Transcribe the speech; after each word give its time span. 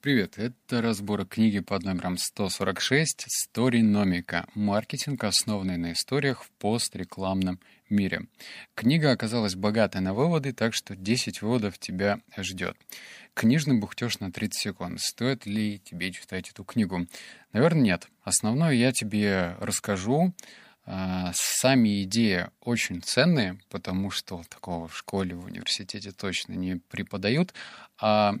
Привет, 0.00 0.38
это 0.38 0.80
разбор 0.80 1.26
книги 1.26 1.58
под 1.58 1.82
номером 1.82 2.18
146 2.18 3.24
«Сториномика. 3.26 4.46
Маркетинг, 4.54 5.24
основанный 5.24 5.76
на 5.76 5.92
историях 5.92 6.44
в 6.44 6.50
пострекламном 6.52 7.58
мире». 7.90 8.28
Книга 8.76 9.10
оказалась 9.10 9.56
богатой 9.56 10.00
на 10.00 10.14
выводы, 10.14 10.52
так 10.52 10.72
что 10.72 10.94
10 10.94 11.42
выводов 11.42 11.80
тебя 11.80 12.20
ждет. 12.36 12.76
Книжный 13.34 13.80
бухтеж 13.80 14.20
на 14.20 14.30
30 14.30 14.60
секунд. 14.60 15.00
Стоит 15.00 15.46
ли 15.46 15.80
тебе 15.80 16.12
читать 16.12 16.48
эту 16.50 16.62
книгу? 16.62 17.08
Наверное, 17.52 17.82
нет. 17.82 18.06
Основное 18.22 18.74
я 18.74 18.92
тебе 18.92 19.56
расскажу. 19.58 20.32
А, 20.84 21.32
сами 21.34 22.04
идеи 22.04 22.46
очень 22.60 23.02
ценные, 23.02 23.58
потому 23.68 24.12
что 24.12 24.44
такого 24.48 24.86
в 24.86 24.96
школе, 24.96 25.34
в 25.34 25.46
университете 25.46 26.12
точно 26.12 26.52
не 26.52 26.76
преподают. 26.76 27.52
А 28.00 28.36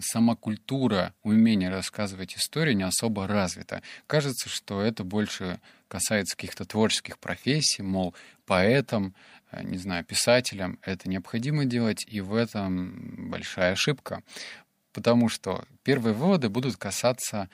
сама 0.00 0.36
культура 0.36 1.14
умения 1.22 1.70
рассказывать 1.70 2.36
истории 2.36 2.74
не 2.74 2.82
особо 2.82 3.26
развита. 3.26 3.82
Кажется, 4.06 4.48
что 4.48 4.80
это 4.82 5.04
больше 5.04 5.60
касается 5.88 6.36
каких-то 6.36 6.64
творческих 6.64 7.18
профессий, 7.18 7.82
мол, 7.82 8.14
поэтам, 8.44 9.14
э, 9.52 9.62
не 9.62 9.78
знаю, 9.78 10.04
писателям 10.04 10.78
это 10.82 11.08
необходимо 11.08 11.64
делать, 11.64 12.04
и 12.08 12.20
в 12.20 12.34
этом 12.34 13.30
большая 13.30 13.72
ошибка. 13.72 14.22
Потому 14.92 15.28
что 15.28 15.64
первые 15.82 16.14
выводы 16.14 16.48
будут 16.48 16.76
касаться, 16.76 17.48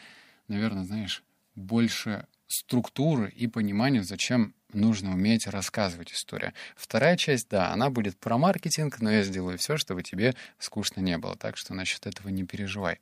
наверное, 0.48 0.84
знаешь, 0.84 1.23
больше 1.55 2.27
структуры 2.47 3.30
и 3.30 3.47
пониманию, 3.47 4.05
зачем 4.05 4.55
нужно 4.75 5.12
уметь 5.12 5.47
рассказывать 5.47 6.12
историю. 6.12 6.53
Вторая 6.77 7.17
часть, 7.17 7.49
да, 7.49 7.71
она 7.71 7.91
будет 7.91 8.19
про 8.19 8.39
маркетинг, 8.39 9.01
но 9.01 9.11
я 9.11 9.23
сделаю 9.23 9.59
все, 9.59 9.77
чтобы 9.77 10.03
тебе 10.03 10.35
скучно 10.59 11.01
не 11.01 11.19
было, 11.19 11.37
так 11.37 11.57
что 11.57 11.75
насчет 11.75 12.07
этого 12.07 12.29
не 12.29 12.45
переживай. 12.45 12.98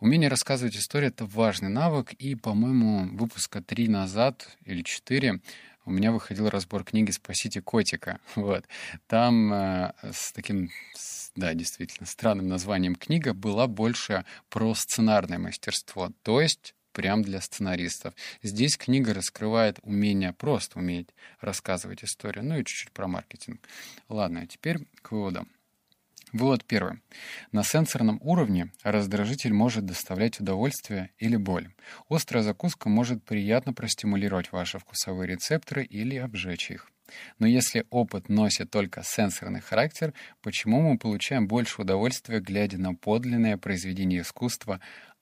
Умение 0.00 0.28
рассказывать 0.30 0.76
историю— 0.76 1.10
это 1.14 1.26
важный 1.26 1.68
навык, 1.68 2.12
и, 2.12 2.36
по-моему, 2.36 3.08
выпуска 3.16 3.60
три 3.60 3.88
назад 3.88 4.48
или 4.64 4.82
четыре 4.82 5.40
у 5.88 5.90
меня 5.90 6.12
выходил 6.12 6.50
разбор 6.50 6.84
книги 6.84 7.10
«Спасите 7.10 7.62
котика». 7.62 8.20
Вот. 8.36 8.64
Там 9.06 9.52
э, 9.52 9.92
с 10.12 10.32
таким, 10.32 10.70
да, 11.34 11.54
действительно, 11.54 12.06
странным 12.06 12.46
названием 12.46 12.94
книга 12.94 13.32
была 13.32 13.66
больше 13.66 14.24
про 14.50 14.74
сценарное 14.74 15.38
мастерство, 15.38 16.12
то 16.22 16.40
есть 16.40 16.74
прям 16.92 17.22
для 17.22 17.40
сценаристов. 17.40 18.14
Здесь 18.42 18.76
книга 18.76 19.14
раскрывает 19.14 19.78
умение 19.82 20.32
просто 20.32 20.78
уметь 20.78 21.08
рассказывать 21.40 22.04
историю, 22.04 22.44
ну 22.44 22.58
и 22.58 22.64
чуть-чуть 22.64 22.92
про 22.92 23.06
маркетинг. 23.06 23.60
Ладно, 24.08 24.40
а 24.42 24.46
теперь 24.46 24.78
к 25.02 25.12
выводам. 25.12 25.48
Вывод 26.32 26.64
первый. 26.64 26.98
На 27.52 27.62
сенсорном 27.62 28.18
уровне 28.22 28.70
раздражитель 28.82 29.54
может 29.54 29.86
доставлять 29.86 30.40
удовольствие 30.40 31.10
или 31.18 31.36
боль. 31.36 31.70
Острая 32.10 32.42
закуска 32.42 32.90
может 32.90 33.24
приятно 33.24 33.72
простимулировать 33.72 34.52
ваши 34.52 34.78
вкусовые 34.78 35.26
рецепторы 35.26 35.84
или 35.84 36.16
обжечь 36.16 36.70
их. 36.70 36.90
Но 37.38 37.46
если 37.46 37.86
опыт 37.88 38.28
носит 38.28 38.70
только 38.70 39.02
сенсорный 39.02 39.60
характер, 39.60 40.12
почему 40.42 40.82
мы 40.82 40.98
получаем 40.98 41.48
больше 41.48 41.80
удовольствия, 41.80 42.40
глядя 42.40 42.76
на 42.76 42.94
подлинное 42.94 43.56
произведение 43.56 44.20
искусства, 44.20 44.80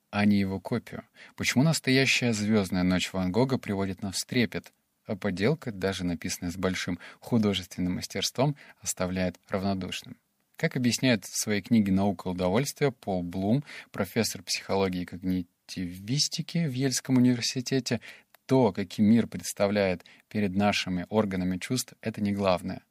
а 0.09 0.25
не 0.25 0.37
его 0.37 0.59
копию? 0.59 1.03
Почему 1.35 1.63
настоящая 1.63 2.33
звездная 2.33 2.83
ночь 2.83 3.11
Ван 3.13 3.31
Гога 3.31 3.57
приводит 3.57 4.01
нас 4.01 4.15
в 4.17 4.25
трепет, 4.25 4.71
а 5.05 5.15
поделка, 5.15 5.71
даже 5.71 6.03
написанная 6.03 6.51
с 6.51 6.57
большим 6.57 6.99
художественным 7.19 7.95
мастерством, 7.95 8.55
оставляет 8.81 9.39
равнодушным? 9.47 10.17
Как 10.55 10.75
объясняет 10.75 11.25
в 11.25 11.39
своей 11.39 11.61
книге 11.61 11.91
«Наука 11.91 12.29
удовольствия» 12.29 12.91
Пол 12.91 13.21
Блум, 13.21 13.63
профессор 13.91 14.41
психологии 14.41 15.01
и 15.01 15.05
когнитивистики 15.05 16.65
в 16.65 16.73
Ельском 16.73 17.17
университете, 17.17 18.01
то, 18.47 18.71
каким 18.71 19.05
мир 19.05 19.27
представляет 19.27 20.03
перед 20.29 20.55
нашими 20.55 21.05
органами 21.09 21.57
чувств, 21.57 21.93
это 22.01 22.21
не 22.21 22.31
главное. 22.31 22.81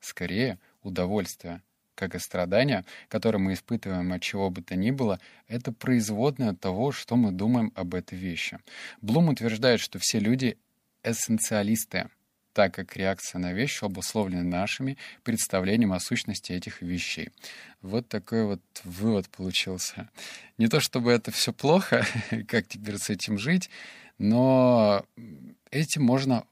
Скорее, 0.00 0.58
удовольствие— 0.82 1.62
как 1.96 2.14
и 2.14 2.20
страдания, 2.20 2.84
которые 3.08 3.40
мы 3.40 3.54
испытываем 3.54 4.12
от 4.12 4.22
чего 4.22 4.50
бы 4.50 4.62
то 4.62 4.76
ни 4.76 4.92
было, 4.92 5.18
это 5.48 5.72
производное 5.72 6.50
от 6.50 6.60
того, 6.60 6.92
что 6.92 7.16
мы 7.16 7.32
думаем 7.32 7.72
об 7.74 7.94
этой 7.94 8.16
вещи. 8.16 8.58
Блум 9.00 9.30
утверждает, 9.30 9.80
что 9.80 9.98
все 9.98 10.20
люди 10.20 10.58
эссенциалисты, 11.02 12.08
так 12.52 12.74
как 12.74 12.96
реакция 12.96 13.38
на 13.38 13.52
вещи 13.52 13.84
обусловлена 13.84 14.42
нашими 14.42 14.96
представлением 15.24 15.92
о 15.92 16.00
сущности 16.00 16.52
этих 16.52 16.82
вещей. 16.82 17.30
Вот 17.82 18.08
такой 18.08 18.44
вот 18.44 18.62
вывод 18.84 19.28
получился. 19.28 20.08
Не 20.58 20.68
то 20.68 20.80
чтобы 20.80 21.12
это 21.12 21.30
все 21.30 21.52
плохо, 21.52 22.06
как 22.48 22.66
теперь 22.68 22.98
с 22.98 23.10
этим 23.10 23.38
жить, 23.38 23.70
но 24.18 25.04
этим 25.70 26.02
можно 26.02 26.46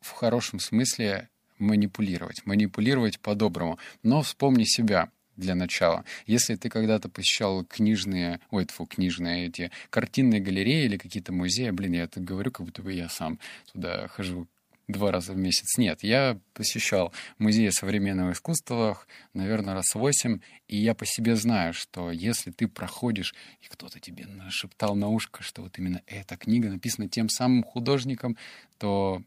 в 0.00 0.10
хорошем 0.10 0.58
смысле 0.60 1.28
манипулировать, 1.58 2.44
манипулировать 2.46 3.20
по-доброму. 3.20 3.78
Но 4.02 4.22
вспомни 4.22 4.64
себя 4.64 5.10
для 5.36 5.54
начала. 5.54 6.04
Если 6.26 6.54
ты 6.54 6.68
когда-то 6.68 7.08
посещал 7.08 7.64
книжные, 7.64 8.40
ой, 8.50 8.66
тьфу, 8.66 8.86
книжные 8.86 9.48
эти 9.48 9.70
картинные 9.90 10.40
галереи 10.40 10.84
или 10.84 10.96
какие-то 10.96 11.32
музеи, 11.32 11.70
блин, 11.70 11.92
я 11.92 12.04
это 12.04 12.20
говорю, 12.20 12.52
как 12.52 12.66
будто 12.66 12.82
бы 12.82 12.92
я 12.92 13.08
сам 13.08 13.38
туда 13.72 14.08
хожу 14.08 14.46
два 14.86 15.10
раза 15.10 15.32
в 15.32 15.36
месяц. 15.36 15.78
Нет, 15.78 16.02
я 16.02 16.38
посещал 16.52 17.12
музеи 17.38 17.70
современного 17.70 18.32
искусства, 18.32 19.00
наверное, 19.32 19.74
раз 19.74 19.94
восемь, 19.94 20.40
и 20.68 20.76
я 20.76 20.94
по 20.94 21.06
себе 21.06 21.36
знаю, 21.36 21.72
что 21.72 22.10
если 22.10 22.50
ты 22.50 22.68
проходишь, 22.68 23.34
и 23.62 23.66
кто-то 23.68 23.98
тебе 23.98 24.26
нашептал 24.26 24.94
на 24.94 25.08
ушко, 25.08 25.42
что 25.42 25.62
вот 25.62 25.78
именно 25.78 26.02
эта 26.06 26.36
книга 26.36 26.68
написана 26.68 27.08
тем 27.08 27.28
самым 27.28 27.64
художником, 27.64 28.36
то 28.78 29.22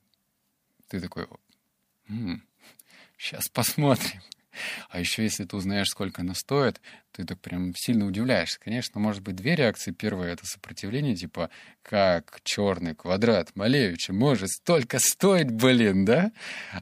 ты 0.89 1.01
такой, 1.01 1.27
М-м, 2.09 2.43
сейчас 3.17 3.49
посмотрим. 3.49 4.21
А 4.89 4.99
еще 4.99 5.23
если 5.23 5.45
ты 5.45 5.55
узнаешь, 5.55 5.89
сколько 5.89 6.21
она 6.21 6.33
стоит, 6.33 6.81
ты 7.11 7.25
так 7.25 7.39
прям 7.39 7.73
сильно 7.75 8.05
удивляешься. 8.05 8.59
Конечно, 8.59 8.99
может 8.99 9.21
быть 9.21 9.35
две 9.35 9.55
реакции. 9.55 9.91
Первая— 9.91 10.33
это 10.33 10.45
сопротивление, 10.45 11.15
типа, 11.15 11.49
как 11.81 12.41
черный 12.43 12.95
квадрат 12.95 13.55
Малевича 13.55 14.13
может 14.13 14.49
столько 14.49 14.99
стоить, 14.99 15.51
блин, 15.51 16.05
да? 16.05 16.31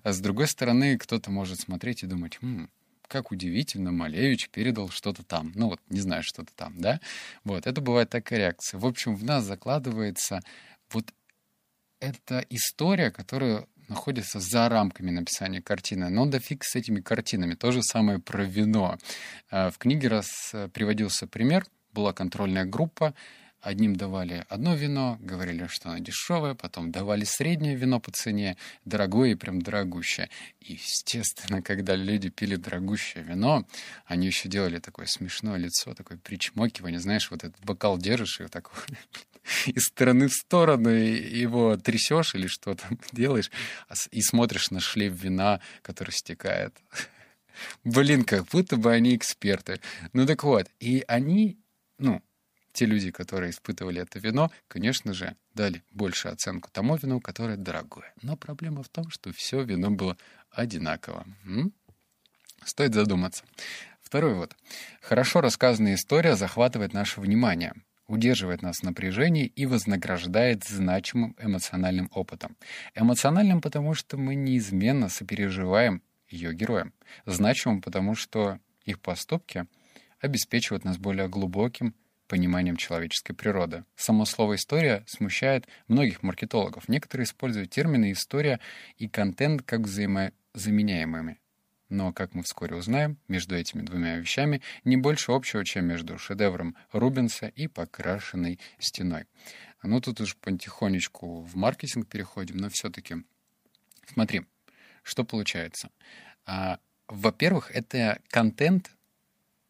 А 0.04 0.14
с 0.14 0.20
другой 0.20 0.48
стороны, 0.48 0.98
кто-то 0.98 1.32
может 1.32 1.60
смотреть 1.60 2.04
и 2.04 2.08
думать, 2.08 2.38
хм, 2.42 2.70
как 3.08 3.32
удивительно, 3.32 3.92
Малевич 3.92 4.50
передал 4.50 4.90
что-то 4.90 5.24
там. 5.24 5.52
Ну 5.56 5.70
вот, 5.70 5.80
не 5.90 6.00
знаю, 6.00 6.24
что-то 6.24 6.54
там, 6.56 6.80
да? 6.80 7.00
Вот, 7.44 7.68
это 7.68 7.82
бывает 7.82 8.10
такая 8.10 8.40
реакция. 8.40 8.80
В 8.80 8.86
общем, 8.86 9.16
в 9.16 9.24
нас 9.24 9.44
закладывается 9.44 10.40
вот 10.92 11.14
эта 12.00 12.46
история, 12.50 13.12
которую 13.12 13.68
находится 13.90 14.40
за 14.40 14.70
рамками 14.70 15.12
написания 15.12 15.62
картины. 15.62 16.10
Но 16.10 16.26
да 16.26 16.40
фиг 16.40 16.64
с 16.64 16.76
этими 16.76 17.02
картинами. 17.02 17.56
То 17.56 17.72
же 17.72 17.82
самое 17.84 18.20
про 18.20 18.44
вино. 18.44 18.98
А, 19.50 19.72
в 19.72 19.78
книге 19.78 20.08
раз 20.08 20.52
э, 20.54 20.70
приводился 20.70 21.28
пример. 21.28 21.66
Была 21.94 22.14
контрольная 22.14 22.66
группа, 22.66 23.14
Одним 23.66 23.96
давали 23.96 24.46
одно 24.48 24.76
вино, 24.76 25.18
говорили, 25.20 25.66
что 25.66 25.90
оно 25.90 25.98
дешевое, 25.98 26.54
потом 26.54 26.92
давали 26.92 27.24
среднее 27.24 27.74
вино 27.76 28.00
по 28.00 28.12
цене, 28.12 28.58
дорогое 28.86 29.32
и 29.32 29.36
прям 29.36 29.60
дорогущее. 29.60 30.30
И, 30.60 30.74
естественно, 30.74 31.64
когда 31.64 31.96
люди 31.96 32.30
пили 32.30 32.58
дорогущее 32.58 33.24
вино, 33.24 33.66
они 34.06 34.28
еще 34.28 34.50
делали 34.50 34.78
такое 34.78 35.08
смешное 35.08 35.58
лицо, 35.58 35.96
такое 35.96 36.20
причмокивание, 36.20 37.00
знаешь, 37.00 37.32
вот 37.32 37.44
этот 37.44 37.60
бокал 37.66 37.98
держишь 37.98 38.40
и 38.40 38.44
вот 38.44 38.52
так 38.52 38.70
из 39.68 39.84
стороны 39.86 40.28
в 40.28 40.34
сторону 40.34 40.90
его 40.90 41.78
трясешь 41.78 42.36
или 42.36 42.48
что 42.48 42.76
там 42.76 43.00
делаешь, 43.12 43.52
а 43.88 43.94
и 44.12 44.22
смотришь 44.22 44.72
на 44.72 44.80
шлейф 44.80 45.14
вина, 45.14 45.60
который 45.82 46.12
стекает. 46.12 46.76
Блин, 47.84 48.24
как 48.26 48.46
будто 48.48 48.78
бы 48.78 48.92
они 48.92 49.16
эксперты. 49.16 49.80
Ну 50.14 50.26
так 50.26 50.44
вот, 50.44 50.70
и 50.80 51.04
они, 51.08 51.58
ну, 51.98 52.22
те 52.74 52.86
люди, 52.86 53.12
которые 53.12 53.52
испытывали 53.52 54.02
это 54.02 54.20
вино, 54.20 54.52
конечно 54.68 55.14
же, 55.14 55.36
дали 55.54 55.82
большую 55.92 56.34
оценку 56.34 56.70
тому 56.72 56.98
вину, 56.98 57.22
которое 57.22 57.56
дорогое. 57.56 58.14
Но 58.22 58.36
проблема 58.36 58.84
в 58.84 58.90
том, 58.90 59.10
что 59.10 59.32
все 59.32 59.64
вино 59.64 59.92
было 59.92 60.18
одинаково. 60.52 61.26
М? 61.46 61.74
Стоит 62.66 62.94
задуматься. 62.94 63.44
Второй 64.02 64.34
вот. 64.34 64.56
Хорошо 65.02 65.42
рассказанная 65.42 65.96
история 65.96 66.36
захватывает 66.36 66.94
наше 66.94 67.22
внимание, 67.22 67.74
удерживает 68.08 68.62
нас 68.62 68.80
в 68.80 68.84
напряжении 68.84 69.46
и 69.46 69.66
вознаграждает 69.66 70.64
значимым 70.64 71.36
эмоциональным 71.40 72.10
опытом. 72.14 72.56
Эмоциональным, 72.94 73.62
потому 73.62 73.94
что 73.94 74.18
мы 74.18 74.36
неизменно 74.36 75.10
сопереживаем 75.10 76.02
ее 76.30 76.54
героям. 76.54 76.94
Значимым, 77.26 77.82
потому 77.82 78.16
что 78.16 78.60
их 78.84 79.00
поступки 79.00 79.66
обеспечивают 80.20 80.84
нас 80.84 80.98
более 80.98 81.28
глубоким 81.28 81.96
пониманием 82.28 82.76
человеческой 82.76 83.34
природы. 83.34 83.86
Само 83.96 84.26
слово 84.26 84.56
«история» 84.56 85.04
смущает 85.08 85.68
многих 85.88 86.24
маркетологов. 86.24 86.90
Некоторые 86.90 87.26
используют 87.26 87.70
термины 87.70 88.12
«история» 88.12 88.60
и 88.98 89.08
«контент» 89.08 89.62
как 89.62 89.82
взаимозаменяемыми. 89.82 91.40
Но, 91.90 92.14
как 92.14 92.34
мы 92.34 92.44
вскоре 92.44 92.76
узнаем, 92.76 93.18
между 93.28 93.56
этими 93.56 93.82
двумя 93.82 94.18
вещами 94.18 94.62
не 94.84 94.98
больше 94.98 95.32
общего, 95.32 95.64
чем 95.64 95.86
между 95.86 96.18
шедевром 96.18 96.76
Рубенса 96.92 97.48
и 97.48 97.68
покрашенной 97.68 98.60
стеной. 98.80 99.26
Ну, 99.84 100.02
тут 100.02 100.22
уж 100.22 100.36
потихонечку 100.38 101.42
в 101.42 101.56
маркетинг 101.56 102.08
переходим, 102.08 102.58
но 102.58 102.70
все-таки 102.70 103.18
смотри, 104.12 104.46
что 105.04 105.24
получается. 105.24 105.92
А, 106.46 106.80
во-первых, 107.08 107.72
это 107.72 108.20
контент, 108.30 108.92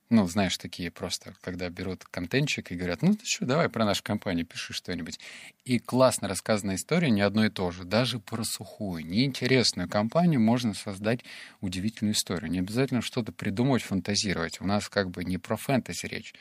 ну, 0.10 0.28
знаешь, 0.28 0.57
такие 0.57 0.92
просто, 0.92 1.34
когда 1.42 1.69
берут 1.69 2.04
контентчик 2.06 2.72
и 2.72 2.75
говорят, 2.75 3.02
ну, 3.02 3.16
ты 3.16 3.25
что, 3.25 3.46
давай 3.46 3.69
про 3.69 3.86
нашу 3.86 4.04
компанию 4.04 4.46
пиши 4.46 4.72
что-нибудь. 4.74 5.19
И 5.63 5.80
классно 5.80 6.28
рассказанная 6.28 6.75
история 6.75 7.10
не 7.10 7.22
одно 7.22 7.46
и 7.46 7.50
то 7.50 7.72
же. 7.72 7.86
Даже 7.86 8.19
про 8.19 8.44
сухую, 8.44 9.06
неинтересную 9.06 9.90
компанию 9.90 10.40
можно 10.40 10.75
создать 10.75 11.22
удивительную 11.60 12.13
историю. 12.13 12.52
Не 12.52 12.60
обязательно 12.60 13.02
что-то 13.02 13.31
придумывать, 13.31 13.81
фантазировать. 13.81 14.62
У 14.62 14.66
нас 14.66 14.90
как 14.90 15.10
бы 15.10 15.25
не 15.25 15.40
про 15.40 15.57
фэнтези 15.57 16.06
речь. 16.06 16.36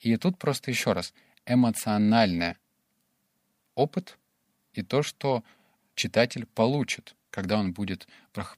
И 0.00 0.16
тут 0.16 0.38
просто 0.38 0.70
еще 0.70 0.92
раз, 0.92 1.12
эмоциональный 1.44 2.56
опыт 3.74 4.18
и 4.72 4.82
то, 4.82 5.02
что 5.02 5.44
читатель 5.94 6.46
получит 6.46 7.14
когда 7.32 7.58
он 7.58 7.72
будет 7.72 8.06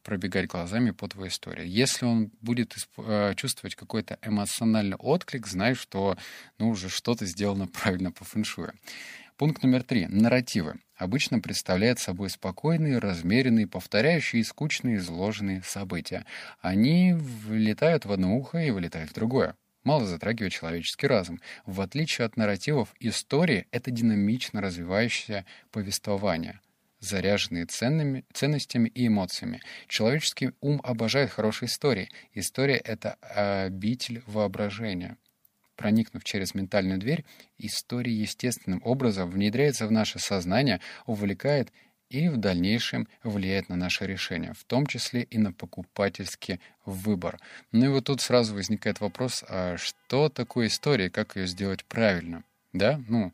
пробегать 0.02 0.48
глазами 0.48 0.90
по 0.90 1.08
твоей 1.08 1.30
истории. 1.30 1.66
Если 1.66 2.04
он 2.04 2.30
будет 2.42 2.74
э, 2.98 3.32
чувствовать 3.36 3.76
какой-то 3.76 4.18
эмоциональный 4.20 4.96
отклик, 4.96 5.46
знай, 5.46 5.74
что 5.74 6.18
ну, 6.58 6.70
уже 6.70 6.88
что-то 6.90 7.24
сделано 7.24 7.68
правильно 7.68 8.10
по 8.12 8.24
фэншую. 8.24 8.74
Пункт 9.36 9.62
номер 9.62 9.84
три. 9.84 10.06
Нарративы. 10.06 10.74
Обычно 10.96 11.40
представляют 11.40 11.98
собой 11.98 12.30
спокойные, 12.30 12.98
размеренные, 12.98 13.66
повторяющие 13.66 14.40
и 14.40 14.44
скучные 14.44 14.96
изложенные 14.96 15.62
события. 15.62 16.26
Они 16.60 17.14
влетают 17.14 18.04
в 18.04 18.12
одно 18.12 18.36
ухо 18.36 18.58
и 18.58 18.70
вылетают 18.70 19.10
в 19.10 19.14
другое 19.14 19.56
мало 19.84 20.06
затрагивая 20.06 20.48
человеческий 20.48 21.06
разум. 21.06 21.40
В 21.66 21.82
отличие 21.82 22.24
от 22.24 22.38
нарративов, 22.38 22.94
истории— 23.00 23.66
это 23.70 23.90
динамично 23.90 24.62
развивающееся 24.62 25.44
повествование 25.70 26.58
заряженные 27.04 27.66
ценными, 27.66 28.24
ценностями 28.32 28.88
и 28.88 29.06
эмоциями. 29.06 29.60
Человеческий 29.88 30.52
ум 30.60 30.80
обожает 30.82 31.30
хорошие 31.30 31.68
истории. 31.68 32.08
История— 32.32 32.76
это 32.84 33.14
обитель 33.20 34.22
воображения. 34.26 35.16
Проникнув 35.76 36.22
через 36.24 36.54
ментальную 36.54 36.98
дверь, 36.98 37.24
история 37.58 38.12
естественным 38.12 38.80
образом 38.84 39.30
внедряется 39.30 39.86
в 39.86 39.92
наше 39.92 40.18
сознание, 40.18 40.80
увлекает 41.06 41.72
и 42.10 42.28
в 42.28 42.36
дальнейшем 42.36 43.08
влияет 43.24 43.68
на 43.68 43.76
наше 43.76 44.06
решение, 44.06 44.52
в 44.52 44.62
том 44.64 44.86
числе 44.86 45.22
и 45.22 45.38
на 45.38 45.52
покупательский 45.52 46.60
выбор. 46.84 47.40
Ну 47.72 47.86
и 47.86 47.88
вот 47.88 48.04
тут 48.04 48.20
сразу 48.20 48.54
возникает 48.54 49.00
вопрос, 49.00 49.44
а 49.48 49.76
что 49.76 50.28
такое 50.28 50.68
история, 50.68 51.10
как 51.10 51.34
ее 51.34 51.46
сделать 51.48 51.84
правильно? 51.84 52.44
Да, 52.72 53.00
ну, 53.08 53.32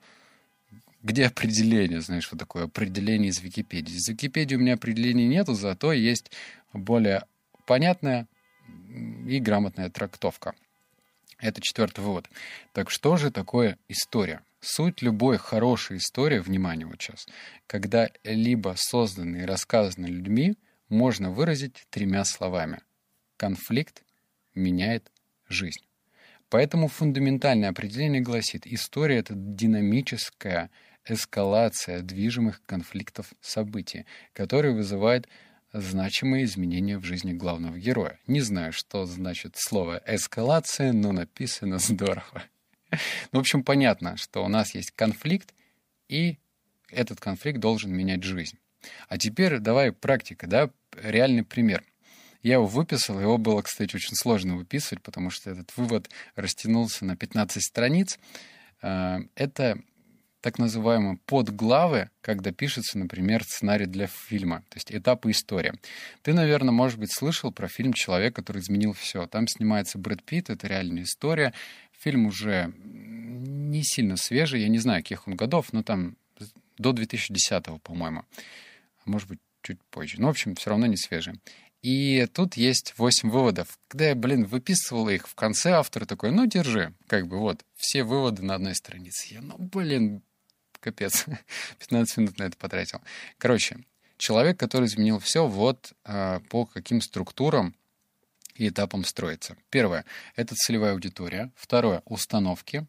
где 1.03 1.27
определение, 1.27 2.01
знаешь, 2.01 2.29
вот 2.31 2.39
такое 2.39 2.65
определение 2.65 3.31
из 3.31 3.41
Википедии. 3.41 3.95
Из 3.95 4.09
Википедии 4.09 4.57
у 4.57 4.59
меня 4.59 4.75
определений 4.75 5.27
нету, 5.27 5.55
зато 5.55 5.93
есть 5.93 6.31
более 6.73 7.25
понятная 7.67 8.27
и 9.27 9.39
грамотная 9.39 9.91
трактовка. 9.91 10.55
Это 11.39 11.61
четвертый 11.63 12.01
вывод. 12.05 12.29
Так 12.73 12.91
что 12.91 13.17
же 13.17 13.31
такое 13.31 13.79
история? 13.89 14.43
Суть 14.61 15.01
любой 15.01 15.39
хорошей 15.39 15.97
истории, 15.97 16.39
внимание 16.39 16.87
вот 16.87 17.01
сейчас, 17.01 17.27
когда 17.67 18.11
либо 18.25 18.75
созданная 18.77 19.43
и 19.43 19.47
рассказана 19.47 20.05
людьми, 20.05 20.59
можно 20.91 21.31
выразить 21.31 21.87
тремя 21.89 22.25
словами. 22.25 22.81
Конфликт 23.39 24.03
меняет 24.55 25.11
жизнь. 25.49 25.81
Поэтому 26.51 26.89
фундаментальное 26.89 27.71
определение 27.71 28.21
гласит, 28.21 28.67
история— 28.67 29.17
это 29.19 29.35
динамическая 29.35 30.71
эскалация 31.07 32.03
движимых 32.03 32.63
конфликтов 32.67 33.33
событий, 33.41 34.07
которые 34.33 34.75
вызывают 34.75 35.29
значимые 35.73 36.45
изменения 36.45 36.99
в 36.99 37.05
жизни 37.05 37.33
главного 37.33 37.79
героя. 37.79 38.19
Не 38.27 38.41
знаю, 38.41 38.73
что 38.73 39.07
значит 39.07 39.55
слово 39.57 40.03
«эскалация», 40.07 40.93
но 40.93 41.13
написано 41.13 41.79
здорово. 41.81 42.45
Ну, 42.91 43.39
в 43.39 43.41
общем, 43.41 43.63
понятно, 43.63 44.17
что 44.17 44.45
у 44.45 44.49
нас 44.49 44.75
есть 44.75 44.91
конфликт, 44.91 45.55
и 46.09 46.39
этот 46.91 47.21
конфликт 47.21 47.61
должен 47.61 47.93
менять 47.93 48.25
жизнь. 48.25 48.59
А 49.09 49.19
теперь 49.19 49.59
давай 49.59 49.93
практика, 49.93 50.47
да, 50.47 50.71
реальный 50.97 51.45
пример. 51.45 51.85
Я 52.43 52.55
его 52.55 52.67
выписал, 52.67 53.21
его 53.21 53.37
было, 53.37 53.61
кстати, 53.63 53.95
очень 53.95 54.17
сложно 54.17 54.57
выписывать, 54.57 55.03
потому 55.03 55.31
что 55.31 55.51
этот 55.51 55.77
вывод 55.77 56.09
растянулся 56.35 57.05
на 57.05 57.15
15 57.15 57.63
страниц. 57.63 58.19
А, 58.81 59.21
это 59.35 59.79
так 60.41 60.59
называемые 60.59 61.19
подглавы, 61.27 62.11
когда 62.21 62.53
пишется, 62.53 62.99
например, 62.99 63.45
сценарий 63.45 63.87
для 63.87 64.07
фильма, 64.07 64.61
то 64.69 64.77
есть 64.77 64.93
этапы 64.93 65.31
истории. 65.31 65.75
Ты, 66.23 66.33
наверное, 66.33 66.73
может 66.73 66.99
быть, 66.99 67.13
слышал 67.13 67.53
про 67.53 67.69
фильм 67.69 67.93
«Человек, 67.93 68.35
который 68.35 68.61
изменил 68.61 68.93
все». 68.93 69.27
Там 69.27 69.47
снимается 69.49 69.99
Брэд 69.99 70.23
Питт, 70.23 70.51
это 70.51 70.67
реальная 70.67 71.03
история. 71.03 71.53
Фильм 71.99 72.27
уже 72.27 72.73
не 72.83 73.83
сильно 73.83 74.17
свежий, 74.17 74.63
я 74.63 74.69
не 74.69 74.79
знаю, 74.79 75.03
каких 75.03 75.29
он 75.29 75.37
годов, 75.37 75.73
но 75.73 75.83
там 75.83 76.17
до 76.79 76.91
2010-го, 76.91 77.79
по-моему. 77.79 78.25
Может 79.05 79.29
быть, 79.29 79.41
чуть 79.63 79.83
позже. 79.91 80.21
Но, 80.21 80.29
в 80.29 80.31
общем, 80.31 80.55
все 80.55 80.71
равно 80.71 80.87
не 80.87 80.97
свежий. 80.97 81.35
И 81.83 82.27
тут 82.35 82.57
есть 82.57 82.95
восемь 82.99 83.31
выводов. 83.31 83.79
Когда 83.89 84.09
я, 84.09 84.15
блин, 84.15 84.45
выписывал 84.45 85.09
их 85.09 85.27
в 85.27 85.35
конце, 85.35 85.73
автор 85.73 86.05
такой, 86.07 86.31
ну, 86.31 86.47
держи, 86.47 86.93
как 87.07 87.27
бы 87.27 87.39
вот, 87.39 87.65
все 87.75 88.03
выводы 88.03 88.43
на 88.43 88.55
одной 88.55 88.75
странице. 88.75 89.35
Я, 89.35 89.41
ну, 89.41 89.57
блин, 89.59 90.23
капец, 90.81 91.27
15 91.79 92.17
минут 92.19 92.39
на 92.39 92.45
это 92.45 92.57
потратил. 92.57 93.01
Короче, 93.39 93.79
человек, 94.17 94.59
который 94.59 94.87
изменил 94.87 95.19
все, 95.19 95.47
вот 95.47 95.93
э, 96.05 96.41
по 96.49 96.67
каким 96.67 97.01
структурам 97.01 97.75
и 98.55 98.69
этапам 98.69 99.05
строится. 99.05 99.57
Первое— 99.71 100.05
это 100.37 100.55
целевая 100.55 100.93
аудитория. 100.93 101.51
Второе— 101.57 102.03
установки, 102.05 102.87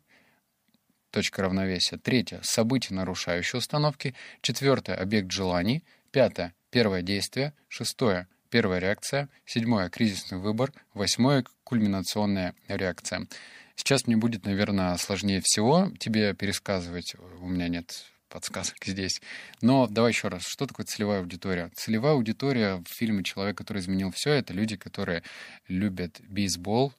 точка 1.12 1.44
равновесия. 1.44 1.98
Третье— 1.98 2.42
события, 2.44 2.94
нарушающие 2.94 3.58
установки. 3.58 4.14
Четвертое— 4.42 4.96
объект 4.98 5.32
желаний. 5.32 5.84
Пятое— 6.12 6.54
первое 6.72 7.02
действие. 7.02 7.54
Шестое— 7.70 8.28
первая 8.50 8.80
реакция. 8.80 9.30
Седьмое— 9.46 9.90
кризисный 9.92 10.40
выбор. 10.40 10.74
Восьмое— 10.94 11.46
кульминационная 11.64 12.54
реакция. 12.68 13.28
Сейчас 13.76 14.08
мне 14.08 14.18
будет, 14.18 14.46
наверное, 14.46 14.98
сложнее 14.98 15.42
всего 15.44 15.92
тебе 16.00 16.34
пересказывать. 16.34 17.16
У 17.40 17.48
меня 17.48 17.68
нет 17.68 18.06
подсказок 18.30 18.78
здесь. 18.86 19.22
Но 19.62 19.88
давай 19.88 20.12
еще 20.12 20.30
раз. 20.30 20.44
Что 20.48 20.66
такое 20.66 20.86
целевая 20.86 21.20
аудитория? 21.20 21.70
Целевая 21.76 22.14
аудитория 22.14 22.76
в 22.78 22.88
фильме 22.88 23.24
«Человек, 23.24 23.58
который 23.58 23.80
изменил 23.80 24.12
все»— 24.12 24.32
это 24.32 24.54
люди, 24.54 24.78
которые 24.78 25.24
любят 25.68 26.22
бейсбол, 26.22 26.94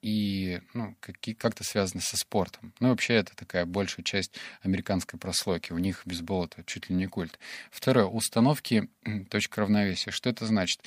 и 0.00 0.60
ну, 0.74 0.96
как-то 1.38 1.64
связаны 1.64 2.00
со 2.00 2.16
спортом. 2.16 2.72
Ну, 2.80 2.90
вообще, 2.90 3.14
это 3.14 3.34
такая 3.34 3.66
большая 3.66 4.04
часть 4.04 4.34
американской 4.62 5.18
прослойки. 5.18 5.72
У 5.72 5.78
них 5.78 6.02
бейсбол— 6.04 6.44
это 6.46 6.62
чуть 6.64 6.88
ли 6.88 6.94
не 6.94 7.06
культ. 7.06 7.38
Второе. 7.70 8.06
Установки 8.06 8.88
точка 9.30 9.62
равновесия. 9.62 10.10
Что 10.10 10.30
это 10.30 10.46
значит? 10.46 10.82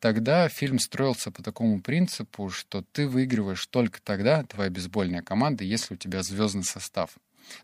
Тогда 0.00 0.48
фильм 0.48 0.78
строился 0.78 1.30
по 1.30 1.42
такому 1.42 1.80
принципу, 1.80 2.50
что 2.50 2.82
ты 2.92 3.06
выигрываешь 3.06 3.66
только 3.66 4.00
тогда, 4.02 4.42
твоя 4.44 4.70
бейсбольная 4.70 5.22
команда, 5.22 5.64
если 5.64 5.94
у 5.94 5.96
тебя 5.96 6.22
звездный 6.22 6.64
состав. 6.64 7.16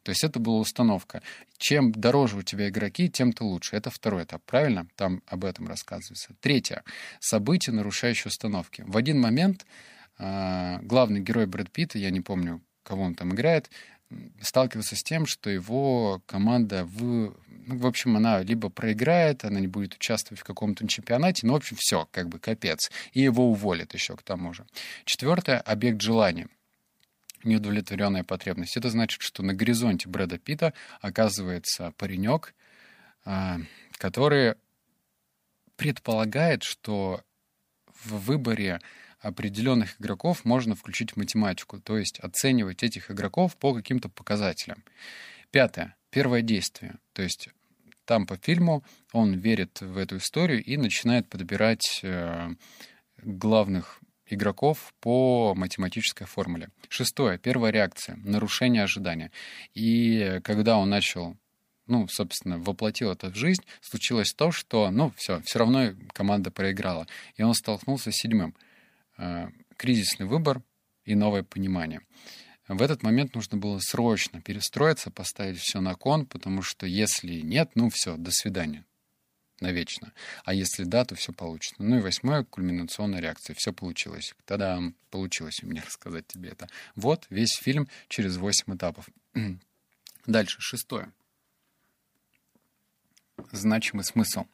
То 0.02 0.10
есть 0.10 0.22
это 0.22 0.38
была 0.38 0.58
установка. 0.58 1.22
Чем 1.58 1.92
дороже 1.92 2.36
у 2.36 2.42
тебя 2.42 2.68
игроки, 2.68 3.08
тем 3.08 3.32
ты 3.32 3.44
лучше. 3.44 3.76
Это 3.76 3.90
второй 3.90 4.24
этап, 4.24 4.42
правильно? 4.44 4.86
Там 4.96 5.22
об 5.26 5.44
этом 5.44 5.66
рассказывается. 5.66 6.34
Третье. 6.40 6.84
События, 7.20 7.72
нарушающие 7.72 8.28
установки. 8.28 8.84
В 8.86 8.96
один 8.96 9.20
момент 9.20 9.66
главный 10.82 11.20
герой 11.20 11.46
Брэд 11.46 11.70
Питта, 11.70 11.98
я 11.98 12.10
не 12.10 12.20
помню, 12.20 12.60
кого 12.82 13.02
он 13.02 13.14
там 13.14 13.34
играет, 13.34 13.70
сталкивается 14.40 14.96
с 14.96 15.02
тем, 15.02 15.26
что 15.26 15.50
его 15.50 16.22
команда 16.26 16.84
в... 16.84 17.34
Ну, 17.64 17.78
в 17.78 17.86
общем, 17.86 18.16
она 18.16 18.42
либо 18.42 18.68
проиграет, 18.68 19.44
она 19.44 19.60
не 19.60 19.68
будет 19.68 19.94
участвовать 19.94 20.40
в 20.40 20.44
каком-то 20.44 20.86
чемпионате, 20.86 21.46
ну, 21.46 21.52
в 21.52 21.56
общем, 21.56 21.76
все, 21.78 22.08
как 22.10 22.28
бы 22.28 22.38
капец. 22.38 22.90
И 23.12 23.20
его 23.20 23.50
уволят 23.50 23.94
еще 23.94 24.16
к 24.16 24.22
тому 24.22 24.52
же. 24.52 24.66
Четвертое— 25.04 25.58
объект 25.60 26.00
желания 26.00 26.48
неудовлетворенная 27.44 28.24
потребность. 28.24 28.76
Это 28.76 28.88
значит, 28.88 29.20
что 29.20 29.42
на 29.42 29.52
горизонте 29.52 30.08
Брэда 30.08 30.38
Питта 30.38 30.74
оказывается 31.00 31.92
паренек, 31.96 32.54
а, 33.24 33.58
который 33.98 34.54
предполагает, 35.76 36.62
что 36.62 37.22
в 38.04 38.18
выборе 38.26 38.80
определенных 39.22 40.00
игроков 40.00 40.44
можно 40.44 40.74
включить 40.74 41.16
математику, 41.16 41.80
то 41.80 41.96
есть 41.96 42.18
оценивать 42.20 42.82
этих 42.82 43.10
игроков 43.10 43.56
по 43.56 43.72
каким-то 43.72 44.08
показателям. 44.08 44.84
Пятое. 45.50 45.96
Первое 46.10 46.42
действие. 46.42 46.96
То 47.12 47.22
есть 47.22 47.48
там 48.04 48.26
по 48.26 48.36
фильму 48.36 48.84
он 49.12 49.34
верит 49.34 49.80
в 49.80 49.96
эту 49.96 50.16
историю 50.18 50.62
и 50.62 50.76
начинает 50.76 51.28
подбирать 51.28 52.00
э, 52.02 52.50
главных 53.22 54.00
игроков 54.26 54.92
по 55.00 55.54
математической 55.54 56.24
формуле. 56.24 56.68
Шестое. 56.88 57.38
Первая 57.38 57.72
реакция. 57.72 58.16
Нарушение 58.16 58.82
ожидания. 58.82 59.30
И 59.74 60.40
когда 60.42 60.76
он 60.76 60.90
начал 60.90 61.36
ну, 61.86 62.06
собственно, 62.08 62.58
воплотил 62.58 63.10
это 63.10 63.28
в 63.28 63.34
жизнь, 63.34 63.62
случилось 63.80 64.32
то, 64.32 64.52
что, 64.52 64.90
ну, 64.90 65.12
все, 65.16 65.42
все 65.42 65.58
равно 65.58 65.90
команда 66.12 66.50
проиграла. 66.50 67.06
И 67.36 67.42
он 67.42 67.54
столкнулся 67.54 68.10
с 68.12 68.16
седьмым. 68.16 68.54
Э, 69.22 69.48
кризисный 69.76 70.26
выбор 70.26 70.62
и 71.04 71.14
новое 71.14 71.44
понимание. 71.44 72.00
В 72.66 72.82
этот 72.82 73.04
момент 73.04 73.36
нужно 73.36 73.56
было 73.56 73.78
срочно 73.78 74.40
перестроиться, 74.40 75.12
поставить 75.12 75.58
все 75.58 75.80
на 75.80 75.94
кон, 75.94 76.26
потому 76.26 76.62
что 76.62 76.86
если 76.86 77.40
нет, 77.40 77.70
ну 77.76 77.88
все, 77.88 78.16
до 78.16 78.32
свидания 78.32 78.84
навечно. 79.60 80.12
А 80.44 80.54
если 80.54 80.82
да, 80.82 81.04
то 81.04 81.14
все 81.14 81.32
получится. 81.32 81.76
Ну 81.78 81.98
и 81.98 82.00
восьмое, 82.00 82.42
кульминационная 82.42 83.20
реакция. 83.20 83.54
Все 83.54 83.72
получилось. 83.72 84.34
Тогда 84.44 84.80
получилось 85.10 85.62
у 85.62 85.66
меня 85.68 85.82
рассказать 85.86 86.26
тебе 86.26 86.50
это. 86.50 86.68
Вот 86.96 87.26
весь 87.30 87.54
фильм 87.54 87.88
через 88.08 88.38
восемь 88.38 88.74
этапов. 88.74 89.08
Дальше, 90.26 90.60
шестое 90.60 91.12
значимый 93.50 94.04
смысл. 94.04 94.44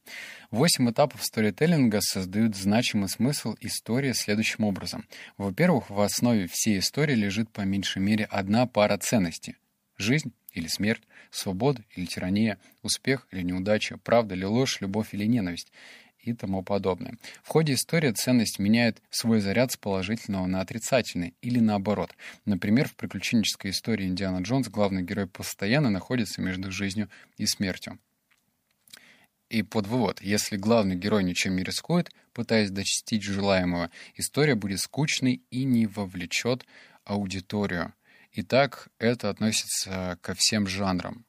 Восемь 0.50 0.90
этапов 0.90 1.24
сторителлинга 1.24 2.00
создают 2.00 2.56
значимый 2.56 3.08
смысл 3.08 3.54
истории 3.60 4.12
следующим 4.12 4.64
образом. 4.64 5.06
Во-первых, 5.36 5.90
в 5.90 6.00
основе 6.00 6.46
всей 6.46 6.78
истории 6.78 7.14
лежит 7.14 7.50
по 7.50 7.62
меньшей 7.62 8.00
мере 8.00 8.24
одна 8.24 8.66
пара 8.66 8.96
ценностей. 8.96 9.56
Жизнь 9.96 10.32
или 10.52 10.68
смерть, 10.68 11.02
свобода 11.30 11.82
или 11.94 12.06
тирания, 12.06 12.58
успех 12.82 13.26
или 13.30 13.42
неудача, 13.42 13.98
правда 13.98 14.34
или 14.34 14.44
ложь, 14.44 14.80
любовь 14.80 15.12
или 15.12 15.24
ненависть 15.24 15.72
и 16.20 16.34
тому 16.34 16.62
подобное. 16.62 17.16
В 17.42 17.48
ходе 17.48 17.74
истории 17.74 18.12
ценность 18.12 18.58
меняет 18.58 19.02
свой 19.10 19.40
заряд 19.40 19.72
с 19.72 19.76
положительного 19.76 20.46
на 20.46 20.60
отрицательный 20.60 21.34
или 21.42 21.58
наоборот. 21.58 22.14
Например, 22.44 22.88
в 22.88 22.94
приключенческой 22.94 23.70
истории 23.70 24.06
Индиана 24.06 24.42
Джонс 24.42 24.68
главный 24.68 25.02
герой 25.02 25.26
постоянно 25.26 25.90
находится 25.90 26.40
между 26.42 26.70
жизнью 26.70 27.08
и 27.36 27.46
смертью. 27.46 27.98
И 29.48 29.62
под 29.62 29.86
вывод, 29.86 30.20
если 30.20 30.56
главный 30.56 30.94
герой 30.94 31.24
ничем 31.24 31.56
не 31.56 31.62
рискует, 31.62 32.10
пытаясь 32.34 32.70
достичь 32.70 33.24
желаемого, 33.24 33.90
история 34.14 34.54
будет 34.54 34.80
скучной 34.80 35.42
и 35.50 35.64
не 35.64 35.86
вовлечет 35.86 36.66
аудиторию. 37.04 37.94
Итак, 38.32 38.88
это 38.98 39.30
относится 39.30 40.18
ко 40.20 40.34
всем 40.34 40.66
жанрам. 40.66 41.24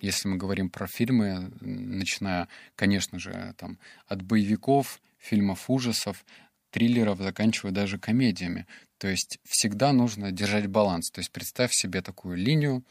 Если 0.00 0.28
мы 0.28 0.36
говорим 0.36 0.70
про 0.70 0.86
фильмы, 0.86 1.52
начиная, 1.60 2.48
конечно 2.76 3.18
же, 3.18 3.54
там, 3.58 3.78
от 4.06 4.22
боевиков, 4.22 5.00
фильмов 5.18 5.68
ужасов, 5.68 6.24
триллеров, 6.70 7.18
заканчивая 7.18 7.72
даже 7.72 7.98
комедиями. 7.98 8.66
То 8.98 9.08
есть 9.08 9.38
всегда 9.44 9.92
нужно 9.92 10.30
держать 10.30 10.68
баланс. 10.68 11.10
То 11.10 11.18
есть 11.18 11.32
представь 11.32 11.72
себе 11.72 12.00
такую 12.00 12.36
линию 12.36 12.84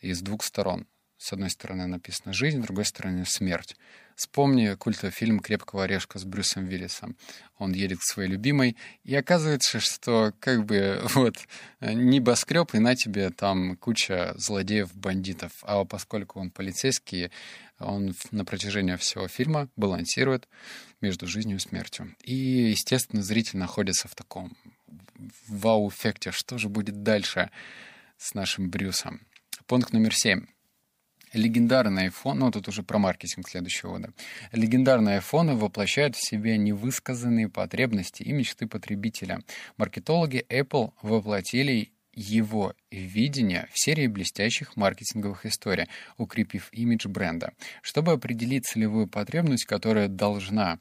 из 0.00 0.22
двух 0.22 0.44
сторон. 0.44 0.86
С 1.18 1.32
одной 1.32 1.50
стороны 1.50 1.86
написано 1.86 2.32
«жизнь», 2.32 2.60
с 2.60 2.64
другой 2.64 2.84
стороны 2.84 3.24
«смерть». 3.26 3.76
Вспомни 4.14 4.74
культовый 4.74 5.10
фильм 5.10 5.40
«Крепкого 5.40 5.84
орешка» 5.84 6.18
с 6.20 6.24
Брюсом 6.24 6.66
Виллисом. 6.66 7.16
Он 7.58 7.72
едет 7.72 7.98
к 7.98 8.04
своей 8.04 8.30
любимой, 8.30 8.76
и 9.02 9.14
оказывается, 9.16 9.80
что 9.80 10.32
как 10.38 10.64
бы 10.64 11.00
вот 11.14 11.36
небоскреб, 11.80 12.72
и 12.74 12.78
на 12.78 12.94
тебе 12.94 13.30
там 13.30 13.76
куча 13.76 14.32
злодеев-бандитов. 14.36 15.52
А 15.62 15.84
поскольку 15.84 16.38
он 16.38 16.50
полицейский, 16.50 17.30
он 17.80 18.14
на 18.30 18.44
протяжении 18.44 18.94
всего 18.94 19.26
фильма 19.26 19.68
балансирует 19.76 20.48
между 21.00 21.26
жизнью 21.26 21.56
и 21.56 21.60
смертью. 21.60 22.14
И, 22.22 22.34
естественно, 22.34 23.22
зритель 23.22 23.58
находится 23.58 24.06
в 24.06 24.14
таком 24.14 24.56
вау-эффекте. 25.48 26.30
Что 26.30 26.58
же 26.58 26.68
будет 26.68 27.02
дальше 27.02 27.50
с 28.16 28.34
нашим 28.34 28.70
Брюсом? 28.70 29.20
Пункт 29.66 29.92
номер 29.92 30.14
семь. 30.14 30.46
Легендарные 31.32 32.06
айфоны, 32.06 32.40
ну 32.40 32.50
тут 32.50 32.68
уже 32.68 32.82
про 32.82 32.98
маркетинг 32.98 33.48
следующего 33.48 33.90
года. 33.90 34.12
Легендарные 34.52 35.16
айфоны 35.16 35.54
воплощают 35.54 36.16
в 36.16 36.26
себе 36.26 36.56
невысказанные 36.56 37.48
потребности 37.48 38.22
и 38.22 38.32
мечты 38.32 38.66
потребителя. 38.66 39.40
Маркетологи 39.76 40.44
Apple 40.48 40.92
воплотили 41.02 41.92
его 42.18 42.74
видение 42.90 43.68
в 43.72 43.80
серии 43.80 44.08
блестящих 44.08 44.76
маркетинговых 44.76 45.46
историй, 45.46 45.86
укрепив 46.16 46.68
имидж 46.72 47.06
бренда. 47.06 47.52
Чтобы 47.80 48.12
определить 48.12 48.66
целевую 48.66 49.06
потребность, 49.06 49.66
которая 49.66 50.08
должна 50.08 50.80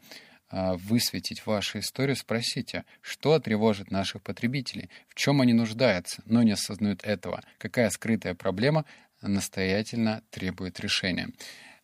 а, 0.49 0.75
высветить 0.75 1.45
вашу 1.45 1.79
историю, 1.79 2.15
спросите, 2.15 2.85
что 3.01 3.37
тревожит 3.39 3.91
наших 3.91 4.21
потребителей, 4.21 4.89
в 5.09 5.15
чем 5.15 5.41
они 5.41 5.53
нуждаются, 5.53 6.23
но 6.25 6.41
не 6.41 6.51
осознают 6.51 7.03
этого, 7.03 7.43
какая 7.57 7.89
скрытая 7.89 8.33
проблема 8.33 8.85
настоятельно 9.21 10.23
требует 10.29 10.79
решения. 10.79 11.29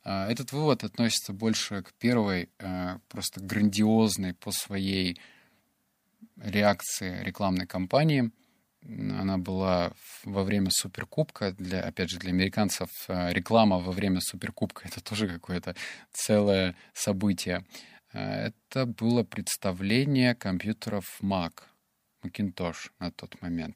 А, 0.04 0.30
этот 0.30 0.52
вывод 0.52 0.84
относится 0.84 1.34
больше 1.34 1.82
к 1.82 1.94
первой, 1.94 2.50
а, 2.60 3.00
просто 3.08 3.40
грандиозной 3.42 4.34
по 4.34 4.52
своей 4.52 5.20
реакции 6.38 7.24
рекламной 7.24 7.68
кампании. 7.68 8.32
Она 8.86 9.38
была 9.38 9.94
во 10.25 10.44
время 10.44 10.70
Суперкубка. 10.70 11.54
Для, 11.54 11.82
опять 11.82 12.10
же, 12.10 12.20
для 12.20 12.32
американцев 12.32 12.90
а, 13.08 13.32
реклама 13.32 13.80
во 13.80 13.92
время 13.92 14.20
Суперкубка— 14.20 14.84
это 14.88 15.02
тоже 15.02 15.28
какое-то 15.28 15.75
целое 16.12 16.75
событие. 16.94 17.66
Это 18.12 18.86
было 18.86 19.24
представление 19.24 20.36
компьютеров 20.36 21.18
Mac, 21.24 21.63
Macintosh 22.24 22.92
на 23.00 23.10
тот 23.12 23.42
момент. 23.42 23.75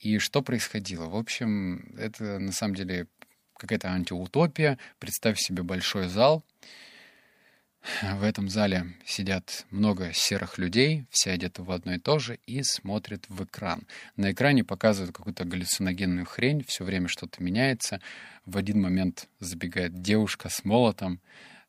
И 0.00 0.18
что 0.18 0.40
происходило? 0.42 1.06
В 1.06 1.16
общем, 1.16 1.94
это 1.98 2.38
на 2.38 2.52
самом 2.52 2.74
деле 2.74 3.06
какая-то 3.56 3.88
антиутопия. 3.88 4.78
Представь 4.98 5.38
себе 5.38 5.62
большой 5.62 6.08
зал. 6.08 6.42
В 8.02 8.24
этом 8.24 8.48
зале 8.48 8.94
сидят 9.06 9.66
много 9.70 10.12
серых 10.12 10.58
людей, 10.58 11.06
все 11.10 11.30
одеты 11.32 11.62
в 11.62 11.70
одно 11.70 11.94
и 11.94 11.98
то 11.98 12.18
же, 12.18 12.38
и 12.46 12.62
смотрят 12.62 13.24
в 13.28 13.44
экран. 13.44 13.86
На 14.16 14.32
экране 14.32 14.64
показывают 14.64 15.14
какую-то 15.14 15.44
галлюциногенную 15.44 16.26
хрень, 16.26 16.62
все 16.66 16.84
время 16.84 17.08
что-то 17.08 17.42
меняется. 17.42 18.00
В 18.44 18.58
один 18.58 18.82
момент 18.82 19.28
забегает 19.38 20.02
девушка 20.02 20.50
с 20.50 20.64
молотом, 20.64 21.20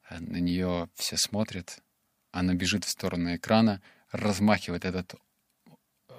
на 0.09 0.37
нее 0.37 0.89
все 0.95 1.15
смотрят, 1.15 1.79
она 2.31 2.53
бежит 2.55 2.83
в 2.83 2.89
сторону 2.89 3.35
экрана, 3.35 3.81
размахивает 4.11 4.83
этот 4.83 5.15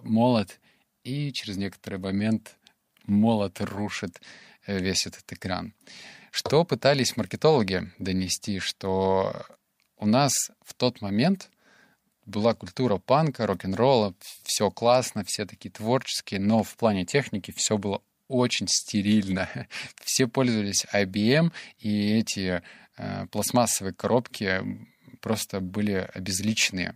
молот, 0.03 0.59
и 1.05 1.33
через 1.33 1.57
некоторый 1.57 1.99
момент 1.99 2.57
молот 3.07 3.61
рушит 3.61 4.21
э, 4.67 4.79
весь 4.79 5.07
этот 5.07 5.31
экран. 5.33 5.75
Что 6.31 6.65
пытались 6.65 7.17
маркетологи 7.17 7.93
донести, 7.99 8.59
что 8.59 9.45
у 9.97 10.07
нас 10.07 10.33
в 10.65 10.75
тот 10.75 11.01
момент 11.01 11.51
была 12.25 12.55
культура 12.55 12.99
панка, 12.99 13.47
рок-н-ролла, 13.47 14.15
все 14.45 14.71
классно, 14.71 15.25
все 15.25 15.45
такие 15.45 15.71
творческие, 15.71 16.41
но 16.41 16.63
в 16.63 16.77
плане 16.77 17.05
техники 17.05 17.53
все 17.55 17.77
было 17.77 18.03
очень 18.29 18.67
стерильно. 18.69 19.49
Все 20.03 20.27
пользовались 20.27 20.87
IBM, 20.93 21.53
и 21.79 22.19
эти 22.19 22.63
э, 22.97 23.27
пластмассовые 23.27 23.93
коробки 23.93 24.63
просто 25.23 25.61
были 25.61 26.11
обезличенные. 26.13 26.95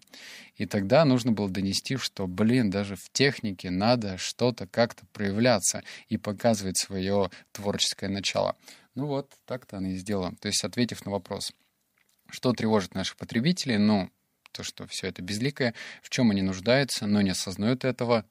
И 0.56 0.66
тогда 0.66 1.04
нужно 1.04 1.32
было 1.32 1.48
донести, 1.48 1.96
что, 1.96 2.26
блин, 2.26 2.70
даже 2.70 2.96
в 2.96 3.08
технике 3.12 3.70
надо 3.70 4.18
что-то 4.18 4.66
как-то 4.66 5.06
проявляться 5.12 5.82
и 6.08 6.18
показывать 6.18 6.76
свое 6.76 7.30
творческое 7.52 8.08
начало. 8.08 8.56
Ну 8.94 9.06
вот, 9.06 9.32
так-то 9.46 9.78
она 9.78 9.90
и 9.90 9.96
сделала. 9.96 10.34
То 10.40 10.48
есть, 10.48 10.64
ответив 10.64 11.06
на 11.06 11.12
вопрос, 11.12 11.52
что 12.28 12.52
тревожит 12.52 12.94
наших 12.94 13.16
потребителей, 13.16 13.78
ну, 13.78 14.10
то, 14.52 14.62
что 14.62 14.86
все 14.86 15.08
это 15.08 15.22
безликое, 15.22 15.74
в 16.02 16.10
чем 16.10 16.30
они 16.30 16.42
нуждаются, 16.42 17.06
но 17.06 17.20
не 17.20 17.30
осознают 17.30 17.84
этого, 17.84 18.24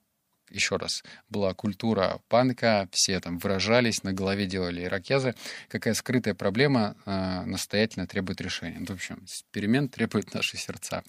еще 0.56 0.78
раз, 0.78 1.04
была 1.30 1.54
культура 1.54 2.20
панка, 2.30 2.88
все 2.92 3.20
там 3.20 3.38
выражались, 3.38 4.04
на 4.04 4.14
голове 4.14 4.46
делали 4.46 4.84
ирокезы. 4.84 5.36
Какая 5.70 5.94
скрытая 5.94 6.34
проблема 6.34 6.96
э, 7.06 7.42
настоятельно 7.46 8.08
требует 8.08 8.42
решения. 8.42 8.84
В 8.86 8.92
общем, 8.92 9.26
перемен 9.52 9.90
требует 9.90 10.34
наши 10.34 10.58
сердца. 10.58 11.04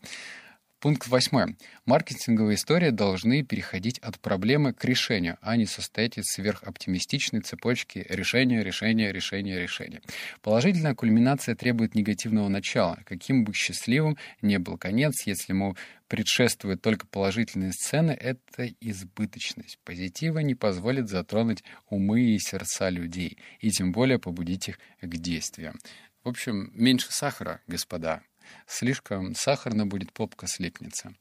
Пункт 0.86 1.08
восьмой. 1.08 1.56
Маркетинговые 1.84 2.54
истории 2.54 2.90
должны 2.90 3.42
переходить 3.42 3.98
от 3.98 4.20
проблемы 4.20 4.72
к 4.72 4.84
решению, 4.84 5.36
а 5.40 5.56
не 5.56 5.66
состоять 5.66 6.16
из 6.16 6.26
сверхоптимистичной 6.26 7.40
цепочки 7.40 8.06
решения, 8.08 8.62
решения, 8.62 9.10
решения, 9.10 9.58
решения. 9.58 10.00
Положительная 10.42 10.94
кульминация 10.94 11.56
требует 11.56 11.96
негативного 11.96 12.46
начала. 12.46 13.00
Каким 13.04 13.42
бы 13.42 13.52
счастливым 13.52 14.16
не 14.42 14.60
был 14.60 14.78
конец, 14.78 15.26
если 15.26 15.54
ему 15.54 15.76
предшествуют 16.06 16.82
только 16.82 17.08
положительные 17.08 17.72
сцены, 17.72 18.12
это 18.12 18.68
избыточность. 18.80 19.80
Позитива 19.82 20.38
не 20.38 20.54
позволит 20.54 21.08
затронуть 21.08 21.64
умы 21.90 22.20
и 22.20 22.38
сердца 22.38 22.90
людей, 22.90 23.38
и 23.58 23.70
тем 23.70 23.90
более 23.90 24.20
побудить 24.20 24.68
их 24.68 24.78
к 25.02 25.16
действиям. 25.16 25.80
В 26.22 26.28
общем, 26.28 26.70
меньше 26.74 27.08
сахара, 27.10 27.60
господа, 27.66 28.22
Слишком 28.66 29.34
сахарно 29.34 29.86
будет, 29.86 30.12
попка 30.12 30.46
слипнется. 30.46 31.14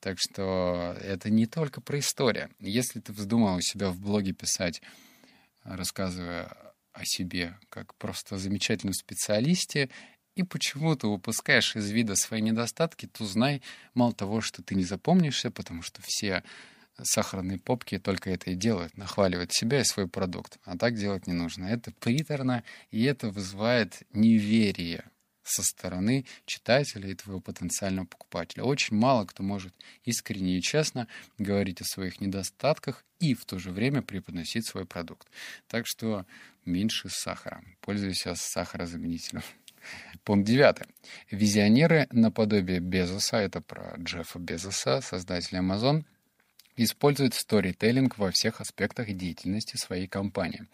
Так 0.00 0.18
что 0.18 0.96
это 1.00 1.30
не 1.30 1.46
только 1.46 1.80
про 1.80 1.98
историю. 1.98 2.50
Если 2.60 3.00
ты 3.00 3.12
вздумал 3.12 3.56
у 3.56 3.60
себя 3.60 3.90
в 3.90 4.00
блоге 4.00 4.32
писать, 4.32 4.82
рассказывая 5.64 6.56
о 6.92 7.04
себе 7.04 7.58
как 7.68 7.94
просто 7.94 8.36
замечательном 8.36 8.94
специалисте, 8.94 9.90
и 10.34 10.42
почему-то 10.42 11.08
упускаешь 11.08 11.76
из 11.76 11.90
вида 11.90 12.16
свои 12.16 12.40
недостатки, 12.40 13.06
то 13.06 13.24
знай, 13.26 13.62
мало 13.94 14.12
того, 14.12 14.40
что 14.40 14.62
ты 14.62 14.74
не 14.74 14.84
запомнишься, 14.84 15.50
потому 15.50 15.82
что 15.82 16.00
все 16.02 16.42
сахарные 17.00 17.58
попки 17.58 17.98
только 17.98 18.30
это 18.30 18.50
и 18.50 18.54
делают, 18.54 18.96
нахваливают 18.96 19.52
себя 19.52 19.80
и 19.80 19.84
свой 19.84 20.08
продукт. 20.08 20.58
А 20.64 20.76
так 20.76 20.94
делать 20.94 21.26
не 21.26 21.32
нужно. 21.32 21.66
Это 21.66 21.92
приторно, 21.92 22.64
и 22.90 23.04
это 23.04 23.30
вызывает 23.30 24.02
неверие 24.12 25.04
со 25.42 25.62
стороны 25.62 26.24
читателя 26.46 27.08
и 27.08 27.14
твоего 27.14 27.40
потенциального 27.40 28.06
покупателя. 28.06 28.64
Очень 28.64 28.96
мало 28.96 29.24
кто 29.24 29.42
может 29.42 29.74
искренне 30.04 30.58
и 30.58 30.62
честно 30.62 31.08
говорить 31.38 31.80
о 31.80 31.84
своих 31.84 32.20
недостатках 32.20 33.04
и 33.18 33.34
в 33.34 33.44
то 33.44 33.58
же 33.58 33.70
время 33.70 34.02
преподносить 34.02 34.66
свой 34.66 34.84
продукт. 34.84 35.28
Так 35.68 35.86
что 35.86 36.26
меньше 36.64 37.08
сахара. 37.08 37.62
Пользуйся 37.80 38.34
сахарозаменителем. 38.34 39.42
Пункт 40.24 40.46
девятый. 40.46 40.86
Визионеры 41.30 42.06
наподобие 42.12 42.80
Безоса, 42.80 43.38
это 43.38 43.60
про 43.60 43.96
Джеффа 43.98 44.38
Безоса, 44.38 45.00
создателя 45.00 45.60
Amazon, 45.60 46.04
используют 46.84 47.34
сторителлинг 47.34 48.18
во 48.18 48.30
всех 48.30 48.60
аспектах 48.60 49.12
деятельности 49.12 49.76
своей 49.76 50.06
компании. 50.06 50.66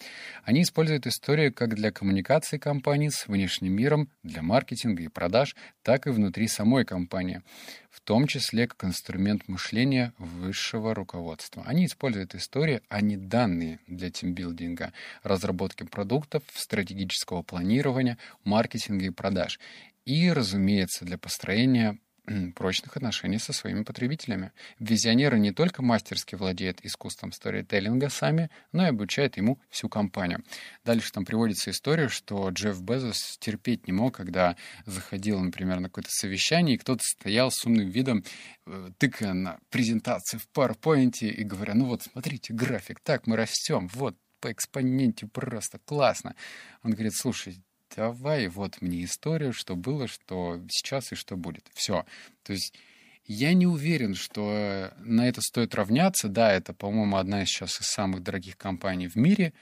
Они 0.44 0.62
используют 0.62 1.06
историю 1.06 1.52
как 1.52 1.74
для 1.74 1.90
коммуникации 1.90 2.58
компании 2.58 3.08
с 3.08 3.26
внешним 3.26 3.72
миром, 3.72 4.10
для 4.22 4.42
маркетинга 4.42 5.02
и 5.02 5.08
продаж, 5.08 5.56
так 5.82 6.06
и 6.06 6.10
внутри 6.10 6.48
самой 6.48 6.84
компании, 6.84 7.42
в 7.90 8.00
том 8.00 8.26
числе 8.26 8.66
как 8.66 8.84
инструмент 8.84 9.48
мышления 9.48 10.12
высшего 10.18 10.94
руководства. 10.94 11.62
Они 11.66 11.86
используют 11.86 12.34
историю, 12.34 12.82
а 12.88 13.00
не 13.00 13.16
данные 13.16 13.80
для 13.86 14.10
тимбилдинга, 14.10 14.92
разработки 15.22 15.84
продуктов, 15.84 16.42
стратегического 16.54 17.42
планирования, 17.42 18.18
маркетинга 18.44 19.06
и 19.06 19.10
продаж. 19.10 19.58
И, 20.04 20.30
разумеется, 20.32 21.04
для 21.04 21.18
построения 21.18 21.98
прочных 22.54 22.96
отношений 22.96 23.38
со 23.38 23.52
своими 23.52 23.82
потребителями. 23.82 24.52
Визионеры 24.78 25.38
не 25.38 25.52
только 25.52 25.82
мастерски 25.82 26.34
владеют 26.34 26.80
искусством 26.82 27.32
сторителлинга 27.32 28.08
сами, 28.08 28.50
но 28.72 28.84
и 28.84 28.88
обучают 28.88 29.36
ему 29.36 29.60
всю 29.68 29.88
компанию. 29.88 30.44
Дальше 30.84 31.12
там 31.12 31.24
приводится 31.24 31.70
история, 31.70 32.08
что 32.08 32.48
Джефф 32.50 32.80
Безос 32.82 33.38
терпеть 33.40 33.86
не 33.86 33.92
мог, 33.92 34.14
когда 34.14 34.56
заходил, 34.86 35.40
например, 35.40 35.80
на 35.80 35.88
какое-то 35.88 36.10
совещание, 36.10 36.76
и 36.76 36.78
кто-то 36.78 37.02
стоял 37.02 37.50
с 37.50 37.64
умным 37.64 37.88
видом, 37.88 38.24
э, 38.66 38.90
тыкая 38.98 39.32
на 39.32 39.58
презентации 39.70 40.38
в 40.38 40.48
PowerPoint 40.54 41.18
и 41.20 41.42
говоря, 41.44 41.74
ну 41.74 41.86
вот, 41.86 42.02
смотрите, 42.02 42.52
график, 42.52 43.00
так 43.00 43.26
мы 43.26 43.36
растем, 43.36 43.88
вот, 43.88 44.16
по 44.40 44.52
экспоненте 44.52 45.26
просто 45.26 45.78
классно. 45.84 46.34
Он 46.82 46.92
говорит, 46.92 47.14
слушай, 47.14 47.62
давай 47.98 48.46
вот 48.46 48.80
мне 48.80 49.04
историю, 49.04 49.52
что 49.52 49.74
было, 49.74 50.06
что 50.06 50.62
сейчас 50.70 51.10
и 51.10 51.16
что 51.16 51.36
будет. 51.36 51.66
Все. 51.74 52.06
То 52.44 52.52
есть 52.52 52.72
я 53.24 53.52
не 53.54 53.66
уверен, 53.66 54.14
что 54.14 54.92
на 54.98 55.28
это 55.28 55.40
стоит 55.40 55.74
равняться. 55.74 56.28
Да, 56.28 56.52
это, 56.52 56.72
по-моему, 56.72 57.16
одна 57.16 57.42
из 57.42 57.48
сейчас 57.48 57.80
из 57.80 57.86
самых 57.88 58.22
дорогих 58.22 58.56
компаний 58.56 59.08
в 59.08 59.16
мире. 59.16 59.52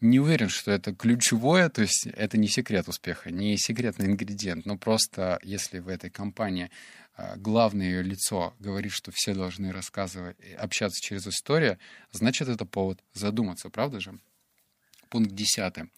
Не 0.00 0.18
уверен, 0.18 0.48
что 0.48 0.72
это 0.72 0.92
ключевое, 0.92 1.68
то 1.68 1.82
есть 1.82 2.08
это 2.08 2.38
не 2.38 2.48
секрет 2.48 2.88
успеха, 2.88 3.30
не 3.30 3.56
секретный 3.56 4.06
ингредиент, 4.06 4.66
но 4.66 4.76
просто 4.76 5.38
если 5.42 5.78
в 5.78 5.88
этой 5.88 6.10
компании 6.10 6.70
а, 7.14 7.36
главное 7.36 7.86
ее 7.86 8.02
лицо 8.02 8.54
говорит, 8.58 8.92
что 8.92 9.12
все 9.12 9.34
должны 9.34 9.70
рассказывать, 9.72 10.36
общаться 10.58 11.00
через 11.00 11.26
историю, 11.26 11.78
значит, 12.12 12.48
это 12.48 12.64
повод 12.64 12.98
задуматься, 13.12 13.68
правда 13.68 14.00
же? 14.00 14.18
Пункт 15.10 15.32
десятый. 15.32 15.90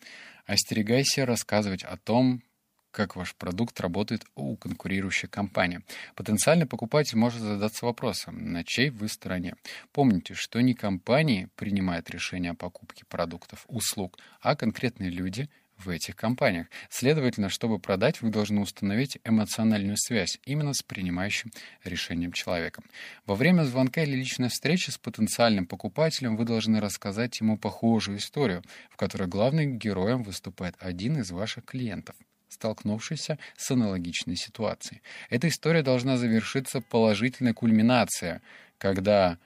Остерегайся 0.47 1.25
рассказывать 1.27 1.85
о 1.85 1.97
том, 1.97 2.43
как 2.91 3.17
ваш 3.17 3.35
продукт 3.35 3.81
работает 3.81 4.23
у 4.35 4.57
конкурирующей 4.57 5.29
компании. 5.29 5.81
Потенциальный 6.15 6.67
покупатель 6.67 7.17
может 7.17 7.41
задаться 7.41 7.87
вопросом, 7.87 8.53
на 8.53 8.65
чьей 8.65 8.91
вы 8.91 9.09
стороне. 9.09 9.57
Помните, 9.93 10.35
что 10.35 10.61
не 10.61 10.75
компании 10.75 11.49
принимают 11.57 12.11
решение 12.11 12.53
о 12.53 12.55
покупке 12.55 13.05
продуктов, 13.09 13.65
услуг, 13.67 14.19
а 14.41 14.55
конкретные 14.55 15.11
люди– 15.11 15.49
в 15.85 15.89
этих 15.89 16.17
компаниях. 16.17 16.67
Следовательно, 16.91 17.49
чтобы 17.49 17.79
продать, 17.79 18.21
вы 18.23 18.31
должны 18.31 18.61
установить 18.61 19.19
эмоциональную 19.25 19.97
связь 19.97 20.39
именно 20.45 20.75
с 20.75 20.83
принимающим 20.83 21.51
решением 21.85 22.33
человеком. 22.33 22.85
Во 23.27 23.35
время 23.35 23.65
звонка 23.65 24.03
или 24.03 24.17
личной 24.17 24.49
встречи 24.49 24.91
с 24.91 24.99
потенциальным 24.99 25.67
покупателем 25.67 26.37
вы 26.37 26.45
должны 26.45 26.81
рассказать 26.81 27.41
ему 27.41 27.59
похожую 27.59 28.19
историю, 28.19 28.63
в 28.91 28.97
которой 28.97 29.29
главным 29.29 29.79
героем 29.79 30.23
выступает 30.23 30.75
один 30.79 31.19
из 31.19 31.31
ваших 31.31 31.65
клиентов 31.65 32.17
столкнувшийся 32.49 33.39
с 33.57 33.71
аналогичной 33.71 34.37
ситуацией. 34.37 35.01
Эта 35.31 35.49
история 35.49 35.83
должна 35.83 36.17
завершиться 36.19 36.81
положительной 36.83 37.55
кульминацией, 37.55 38.41
когда 38.79 39.39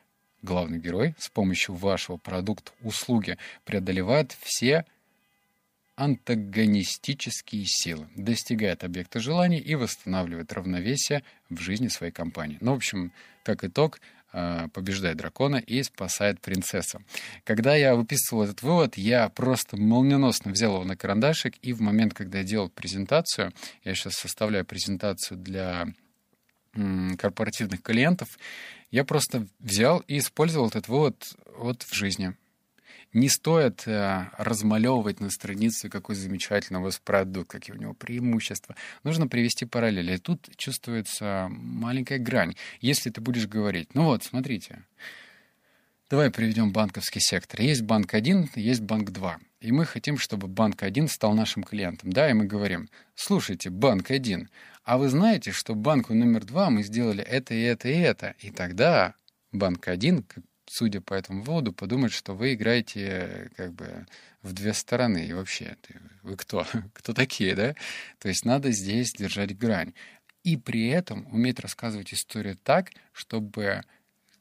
главный 0.43 0.79
герой 0.79 1.15
с 1.19 1.29
помощью 1.29 1.75
вашего 1.75 2.17
продукта, 2.17 2.73
услуги 2.83 3.39
преодолевает 3.65 4.37
все 4.41 4.85
антагонистические 5.97 7.65
силы, 7.67 8.09
достигает 8.15 8.85
объекта 8.85 9.19
желаний 9.19 9.59
и 9.59 9.75
восстанавливает 9.75 10.53
равновесие 10.53 11.23
в 11.49 11.59
жизни 11.59 11.89
своей 11.89 12.13
компании. 12.13 12.59
Ну, 12.61 12.73
в 12.73 12.77
общем, 12.77 13.13
как 13.43 13.65
итог, 13.65 14.01
а, 14.33 14.69
побеждает 14.69 15.17
дракона 15.17 15.57
и 15.57 15.83
спасает 15.83 16.41
принцессу. 16.43 17.03
Когда 17.45 17.75
я 17.75 17.97
выписывал 17.97 18.45
этот 18.45 18.61
вывод, 18.63 18.99
я 18.99 19.31
просто 19.31 19.79
молниеносно 19.79 20.53
взял 20.53 20.75
его 20.75 20.85
на 20.85 20.97
карандашик, 20.97 21.55
и 21.63 21.73
в 21.73 21.81
момент, 21.81 22.13
когда 22.13 22.39
я 22.39 22.45
делал 22.45 22.69
презентацию, 22.69 23.53
я 23.83 23.95
сейчас 23.95 24.15
составляю 24.15 24.67
презентацию 24.67 25.39
для 25.39 25.87
корпоративных 27.17 27.81
клиентов, 27.81 28.29
я 28.91 29.05
просто 29.05 29.47
взял 29.59 30.01
и 30.01 30.19
использовал 30.19 30.69
этот 30.69 30.89
вывод 30.89 31.17
вот 31.57 31.83
в 31.85 31.95
жизни 31.95 32.35
не 33.13 33.29
стоит 33.29 33.87
э, 33.87 34.27
размалевывать 34.37 35.21
на 35.21 35.31
странице, 35.31 35.89
какой 35.89 36.15
замечательный 36.15 36.81
у 36.81 36.83
вас 36.83 36.99
продукт, 36.99 37.51
какие 37.51 37.75
у 37.75 37.79
него 37.79 37.95
преимущества. 37.95 38.77
Нужно 39.05 39.27
привести 39.27 39.65
параллели. 39.65 40.17
И 40.17 40.19
тут 40.19 40.49
чувствуется 40.57 41.49
маленькая 41.51 42.19
грань. 42.19 42.55
Если 42.81 43.11
ты 43.11 43.21
будешь 43.21 43.47
говорить, 43.47 43.95
ну 43.95 44.05
вот, 44.05 44.25
смотрите, 44.25 44.85
давай 46.11 46.31
приведем 46.31 46.73
банковский 46.73 47.21
сектор. 47.21 47.61
Есть 47.61 47.83
банк 47.83 48.13
1, 48.13 48.51
есть 48.57 48.83
банк 48.83 49.11
2. 49.11 49.39
И 49.61 49.73
мы 49.73 49.87
хотим, 49.87 50.19
чтобы 50.19 50.47
банк 50.47 50.83
1 50.83 51.09
стал 51.09 51.33
нашим 51.33 51.63
клиентом. 51.63 52.13
Да, 52.13 52.31
и 52.31 52.35
мы 52.35 52.45
говорим, 52.45 52.89
слушайте, 53.15 53.71
банк 53.71 54.11
1, 54.11 54.49
а 54.85 54.99
вы 54.99 55.09
знаете, 55.09 55.51
что 55.53 55.75
банку 55.75 56.15
номер 56.15 56.45
2 56.45 56.71
мы 56.71 56.83
сделали 56.83 57.25
это 57.25 57.55
и 57.55 57.63
это 57.63 57.89
и 57.89 57.99
это. 57.99 58.35
И 58.41 58.51
тогда 58.51 59.15
банк 59.53 59.89
1, 59.89 60.23
как 60.23 60.45
судя 60.67 61.01
по 61.01 61.15
этому 61.15 61.43
выводу, 61.43 61.73
подумать, 61.73 62.13
что 62.13 62.35
вы 62.35 62.55
играете 62.55 63.51
как 63.57 63.73
бы 63.73 64.07
в 64.43 64.53
две 64.53 64.73
стороны. 64.73 65.27
И 65.27 65.33
вообще, 65.33 65.77
вы 66.23 66.37
кто? 66.37 66.67
кто 66.95 67.13
такие, 67.13 67.55
да? 67.55 67.75
То 68.19 68.29
есть 68.29 68.45
надо 68.45 68.71
здесь 68.71 69.13
держать 69.13 69.57
грань. 69.57 69.95
И 70.45 70.57
при 70.57 70.89
этом 70.89 71.27
уметь 71.33 71.59
рассказывать 71.59 72.15
историю 72.15 72.57
так, 72.57 72.93
чтобы 73.13 73.83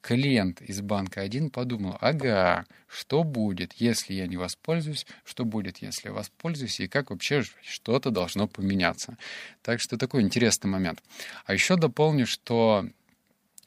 клиент 0.06 0.62
из 0.62 0.82
банка 0.82 1.22
1 1.22 1.50
подумал, 1.50 1.98
ага, 2.00 2.66
что 2.88 3.24
будет, 3.24 3.74
если 3.74 4.14
я 4.14 4.28
не 4.28 4.38
воспользуюсь, 4.38 5.08
что 5.24 5.46
будет, 5.46 5.80
если 5.80 6.10
я 6.10 6.14
воспользуюсь, 6.14 6.80
и 6.80 6.88
как 6.88 7.10
вообще 7.10 7.42
что-то 7.64 8.12
должно 8.12 8.48
поменяться. 8.48 9.18
Так 9.64 9.82
что 9.82 9.98
такой 9.98 10.22
интересный 10.22 10.70
момент. 10.70 11.02
А 11.46 11.54
еще 11.56 11.76
дополню, 11.76 12.28
что 12.28 12.88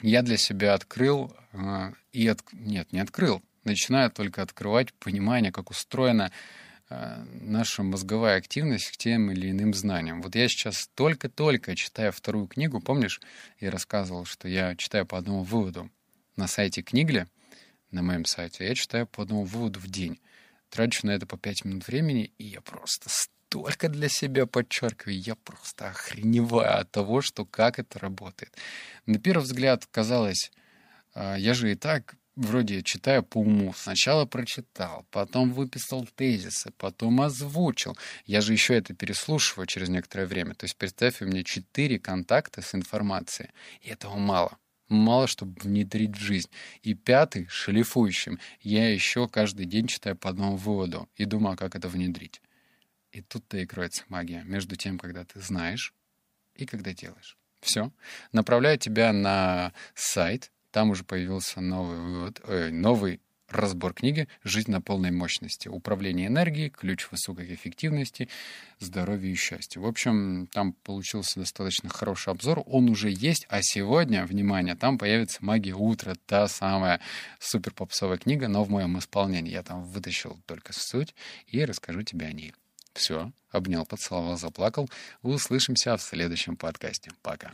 я 0.01 0.23
для 0.23 0.37
себя 0.37 0.75
открыл 0.75 1.35
э, 1.53 1.93
и 2.13 2.29
от... 2.29 2.41
нет, 2.53 2.93
не 2.93 3.01
открыл, 3.01 3.43
начинаю 3.65 4.11
только 4.11 4.43
открывать 4.43 4.93
понимание, 4.95 5.53
как 5.53 5.71
устроена 5.71 6.33
э, 6.89 7.25
наша 7.41 7.83
мозговая 7.83 8.39
активность 8.39 8.91
к 8.91 8.97
тем 8.97 9.31
или 9.31 9.51
иным 9.51 9.75
знаниям. 9.75 10.23
Вот 10.23 10.35
я 10.35 10.49
сейчас 10.49 10.89
только-только 10.95 11.77
читаю 11.77 12.13
вторую 12.13 12.47
книгу, 12.47 12.81
помнишь, 12.81 13.21
я 13.61 13.71
рассказывал, 13.71 14.25
что 14.25 14.49
я 14.49 14.77
читаю 14.77 15.07
по 15.07 15.19
одному 15.19 15.43
выводу 15.43 15.91
на 16.37 16.47
сайте 16.47 16.83
Книгли, 16.83 17.27
на 17.91 18.03
моем 18.03 18.25
сайте, 18.25 18.67
я 18.67 18.75
читаю 18.75 19.07
по 19.07 19.23
одному 19.23 19.45
выводу 19.45 19.81
в 19.81 19.89
день. 19.89 20.21
Трачу 20.69 21.07
на 21.07 21.13
это 21.13 21.27
по 21.27 21.39
пять 21.39 21.65
минут 21.65 21.87
времени, 21.87 22.33
и 22.39 22.45
я 22.45 22.61
просто 22.61 23.09
только 23.49 23.89
для 23.89 24.09
себя 24.09 24.47
подчеркиваю, 24.47 25.19
я 25.19 25.35
просто 25.35 25.89
охреневаю 25.89 26.81
от 26.81 26.91
того, 26.91 27.21
что 27.23 27.45
как 27.45 27.79
это 27.79 27.99
работает. 27.99 28.57
На 29.07 29.19
первый 29.19 29.43
взгляд 29.43 29.87
казалось, 29.91 30.51
а, 31.15 31.37
я 31.37 31.55
же 31.55 31.73
и 31.73 31.75
так 31.75 32.17
вроде 32.39 32.83
читаю 32.83 33.23
по 33.23 33.39
уму. 33.39 33.75
Сначала 33.77 34.25
прочитал, 34.25 35.05
потом 35.11 35.53
выписал 35.53 36.07
тезисы, 36.15 36.71
потом 36.79 37.21
озвучил. 37.21 37.97
Я 38.27 38.41
же 38.41 38.53
еще 38.53 38.75
это 38.75 38.95
переслушиваю 38.95 39.67
через 39.67 39.89
некоторое 39.89 40.27
время. 40.27 40.55
То 40.55 40.65
есть 40.65 40.77
представь, 40.77 41.21
у 41.21 41.27
меня 41.27 41.43
четыре 41.43 41.99
контакта 41.99 42.63
с 42.63 42.75
информацией. 42.75 43.51
И 43.83 43.89
этого 43.91 44.17
мало. 44.17 44.57
Мало, 44.89 45.27
чтобы 45.27 45.61
внедрить 45.61 46.17
в 46.17 46.21
жизнь. 46.21 46.49
И 46.83 46.95
пятый, 46.95 47.47
шлифующим, 47.51 48.39
я 48.63 48.91
еще 48.91 49.29
каждый 49.29 49.67
день 49.67 49.87
читаю 49.87 50.17
по 50.17 50.31
одному 50.31 50.57
выводу 50.57 51.09
и 51.17 51.27
думаю, 51.27 51.59
как 51.59 51.77
это 51.77 51.89
внедрить. 51.89 52.41
И 53.13 53.23
тут-то 53.23 53.57
и 53.57 53.67
кроется 53.67 54.05
магия. 54.09 54.43
Между 54.45 54.77
тем, 54.77 54.99
когда 54.99 55.25
ты 55.25 55.41
знаешь 55.41 55.95
и 56.55 56.67
когда 56.67 56.93
делаешь. 56.93 57.37
Все. 57.61 57.91
Направляю 58.33 58.79
тебя 58.79 59.13
на 59.13 59.73
сайт 59.95 60.51
там 60.71 60.91
уже 60.91 61.05
появился 61.05 61.61
новый 61.61 61.99
вывод, 61.99 62.41
э, 62.45 62.71
новый 62.71 63.21
разбор 63.49 63.95
книги 63.95 64.29
«Жизнь 64.45 64.71
на 64.71 64.83
полной 64.83 65.11
мощности. 65.11 65.69
Управление 65.69 66.27
энергией. 66.27 66.69
Ключ 66.69 67.09
высокой 67.11 67.53
эффективности, 67.55 68.29
здоровья 68.79 69.31
и 69.31 69.35
счастья». 69.35 69.81
В 69.81 69.87
общем, 69.87 70.47
там 70.53 70.75
получился 70.75 71.41
достаточно 71.41 71.89
хороший 71.89 72.31
обзор. 72.33 72.63
Он 72.67 72.91
уже 72.91 73.11
есть, 73.11 73.47
а 73.49 73.61
сегодня, 73.63 74.27
внимание, 74.27 74.75
там 74.75 74.99
появится 74.99 75.39
«Магия 75.41 75.75
утра», 75.75 76.15
та 76.27 76.47
самая 76.49 77.01
супер 77.39 77.73
попсовая 77.73 78.19
книга, 78.19 78.49
но 78.49 78.65
в 78.65 78.71
моем 78.71 78.99
исполнении. 78.99 79.51
Я 79.51 79.63
там 79.63 79.85
вытащил 79.85 80.39
только 80.47 80.75
суть 80.75 81.15
и 81.47 81.65
расскажу 81.65 82.03
тебе 82.03 82.27
о 82.27 82.33
ней. 82.33 82.53
Все, 82.99 83.31
обнял, 83.51 83.87
поцеловал, 83.87 84.37
заплакал. 84.37 84.91
Услышимся 85.23 85.97
в 85.97 86.03
следующем 86.03 86.57
подкасте. 86.57 87.13
Пока. 87.23 87.53